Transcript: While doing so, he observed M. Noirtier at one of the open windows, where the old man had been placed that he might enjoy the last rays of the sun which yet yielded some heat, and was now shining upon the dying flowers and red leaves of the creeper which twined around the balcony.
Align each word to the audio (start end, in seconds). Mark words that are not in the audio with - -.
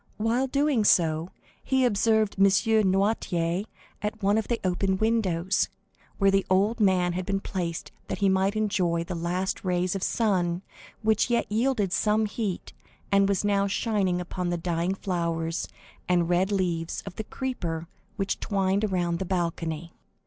While 0.17 0.47
doing 0.47 0.83
so, 0.83 1.29
he 1.63 1.85
observed 1.85 2.37
M. 2.39 2.45
Noirtier 2.45 3.65
at 4.01 4.23
one 4.23 4.35
of 4.39 4.47
the 4.47 4.59
open 4.63 4.97
windows, 4.97 5.69
where 6.17 6.31
the 6.31 6.43
old 6.49 6.79
man 6.79 7.13
had 7.13 7.23
been 7.23 7.39
placed 7.39 7.91
that 8.07 8.17
he 8.17 8.27
might 8.27 8.55
enjoy 8.55 9.03
the 9.03 9.13
last 9.13 9.63
rays 9.63 9.93
of 9.93 10.01
the 10.01 10.07
sun 10.07 10.63
which 11.03 11.29
yet 11.29 11.45
yielded 11.51 11.93
some 11.93 12.25
heat, 12.25 12.73
and 13.11 13.29
was 13.29 13.45
now 13.45 13.67
shining 13.67 14.19
upon 14.19 14.49
the 14.49 14.57
dying 14.57 14.95
flowers 14.95 15.67
and 16.09 16.29
red 16.29 16.51
leaves 16.51 17.03
of 17.05 17.17
the 17.17 17.23
creeper 17.23 17.87
which 18.15 18.39
twined 18.39 18.83
around 18.83 19.19
the 19.19 19.23
balcony. 19.25 19.93